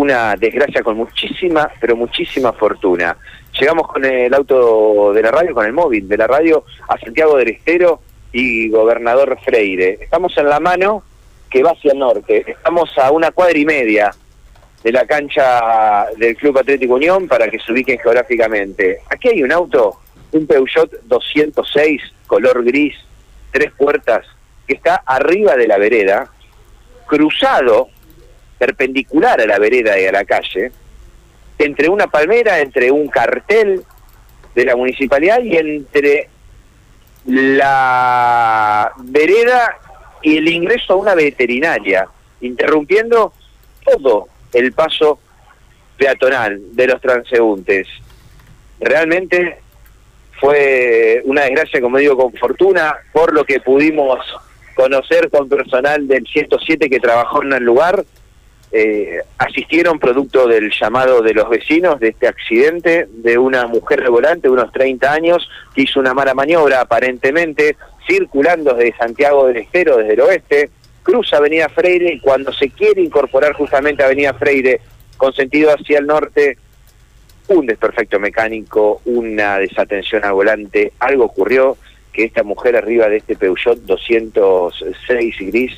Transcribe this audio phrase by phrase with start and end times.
[0.00, 3.16] una desgracia con muchísima, pero muchísima fortuna.
[3.58, 7.36] Llegamos con el auto de la radio, con el móvil de la radio, a Santiago
[7.36, 8.00] del Estero
[8.32, 9.98] y Gobernador Freire.
[10.00, 11.02] Estamos en la mano
[11.50, 12.44] que va hacia el norte.
[12.50, 14.14] Estamos a una cuadra y media
[14.82, 19.00] de la cancha del Club Atlético Unión para que se ubiquen geográficamente.
[19.10, 19.98] Aquí hay un auto,
[20.32, 22.94] un Peugeot 206, color gris,
[23.52, 24.24] tres puertas,
[24.66, 26.30] que está arriba de la vereda,
[27.06, 27.88] cruzado,
[28.60, 30.70] perpendicular a la vereda y a la calle,
[31.58, 33.82] entre una palmera, entre un cartel
[34.54, 36.28] de la municipalidad y entre
[37.24, 39.78] la vereda
[40.22, 42.06] y el ingreso a una veterinaria,
[42.42, 43.32] interrumpiendo
[43.82, 45.18] todo el paso
[45.96, 47.88] peatonal de los transeúntes.
[48.78, 49.58] Realmente
[50.38, 54.18] fue una desgracia, como digo, con fortuna, por lo que pudimos
[54.74, 58.04] conocer con personal del 107 que trabajó en el lugar.
[58.72, 64.08] Eh, asistieron producto del llamado de los vecinos de este accidente de una mujer de
[64.08, 69.56] volante de unos 30 años que hizo una mala maniobra aparentemente circulando desde Santiago del
[69.56, 70.70] Estero, desde el oeste,
[71.02, 74.80] cruza Avenida Freire y cuando se quiere incorporar justamente a Avenida Freire
[75.16, 76.56] con sentido hacia el norte,
[77.48, 81.76] un desperfecto mecánico, una desatención al volante, algo ocurrió
[82.12, 85.72] que esta mujer arriba de este Peugeot 206 gris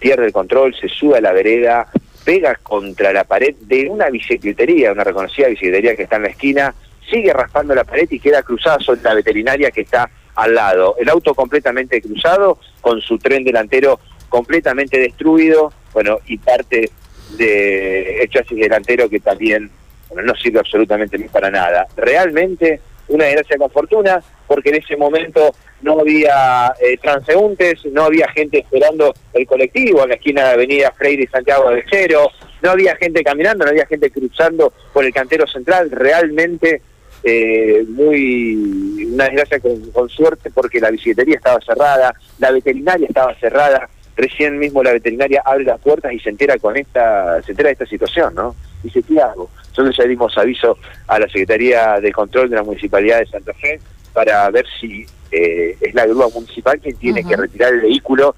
[0.00, 1.88] pierde el control, se sube a la vereda,
[2.24, 6.74] pega contra la pared de una bicicletería, una reconocida bicicletería que está en la esquina,
[7.10, 10.96] sigue raspando la pared y queda cruzada sobre la veterinaria que está al lado.
[10.98, 16.90] El auto completamente cruzado, con su tren delantero completamente destruido, bueno, y parte
[17.36, 19.70] de el chasis delantero que también
[20.14, 21.86] no sirve absolutamente ni para nada.
[21.96, 28.28] Realmente una desgracia con fortuna, porque en ese momento no había eh, transeúntes, no había
[28.28, 32.30] gente esperando el colectivo en la esquina de Avenida Freire y Santiago de Cero,
[32.62, 36.80] no había gente caminando, no había gente cruzando por el cantero central, realmente
[37.22, 43.88] eh, muy una desgracia con, suerte porque la bicicletería estaba cerrada, la veterinaria estaba cerrada,
[44.16, 47.72] recién mismo la veterinaria abre las puertas y se entera con esta, se entera de
[47.74, 48.54] esta situación, ¿no?
[48.84, 49.50] Dice, ¿qué hago?
[49.70, 50.78] Nosotros ya dimos aviso
[51.08, 53.80] a la Secretaría de Control de la Municipalidad de Santa Fe
[54.12, 58.36] para ver si eh, es la grúa municipal quien tiene que retirar el vehículo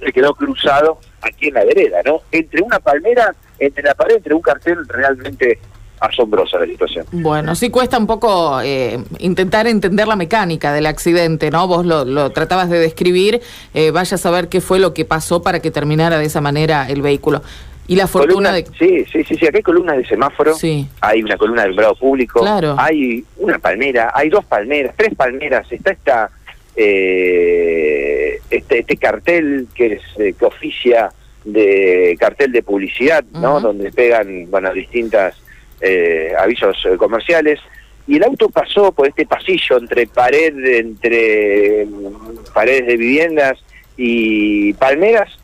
[0.00, 2.22] que quedó cruzado aquí en la vereda, ¿no?
[2.32, 5.58] Entre una palmera, entre la pared, entre un cartel realmente
[6.00, 7.04] asombrosa la situación.
[7.12, 11.66] Bueno, sí cuesta un poco eh, intentar entender la mecánica del accidente, ¿no?
[11.68, 13.42] Vos lo, tratabas de describir,
[13.74, 16.88] eh, vaya a saber qué fue lo que pasó para que terminara de esa manera
[16.88, 17.42] el vehículo.
[17.90, 18.64] Y la fortuna de...
[18.78, 20.86] Sí, sí, sí, sí, acá hay columnas de semáforo, sí.
[21.00, 22.40] hay una columna del bravo público,
[22.78, 26.30] hay una palmera, hay dos palmeras, tres palmeras, está esta,
[26.76, 31.10] eh, este, este cartel que, es, eh, que oficia
[31.44, 33.58] de cartel de publicidad, ¿no?
[33.58, 35.34] Donde pegan, bueno, distintas
[35.80, 37.58] eh, avisos eh, comerciales,
[38.06, 43.58] y el auto pasó por este pasillo entre pared, entre mm, paredes de viviendas
[43.96, 45.39] y palmeras,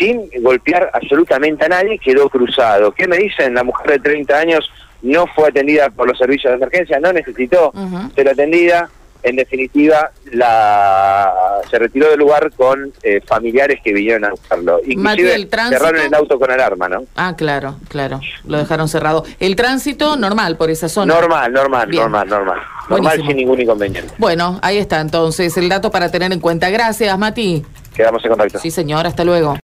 [0.00, 2.92] sin golpear absolutamente a nadie, quedó cruzado.
[2.92, 3.54] ¿Qué me dicen?
[3.54, 4.70] La mujer de 30 años
[5.02, 7.72] no fue atendida por los servicios de emergencia, no necesitó
[8.14, 8.88] ser atendida,
[9.22, 11.32] en definitiva la
[11.70, 14.80] se retiró del lugar con eh, familiares que vinieron a buscarlo.
[14.86, 17.04] Inclusive el cerraron el auto con alarma, ¿no?
[17.16, 19.24] Ah, claro, claro, lo dejaron cerrado.
[19.38, 21.14] El tránsito normal por esa zona.
[21.14, 22.58] Normal, normal, normal, normal.
[22.88, 24.14] Normal sin ningún inconveniente.
[24.18, 26.70] Bueno, ahí está entonces el dato para tener en cuenta.
[26.70, 27.64] Gracias, Mati.
[27.94, 28.58] Quedamos en contacto.
[28.58, 29.58] Sí, señor, hasta luego.